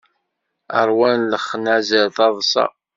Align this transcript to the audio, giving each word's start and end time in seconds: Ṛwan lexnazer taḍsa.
Ṛwan 0.87 1.19
lexnazer 1.33 2.07
taḍsa. 2.15 2.65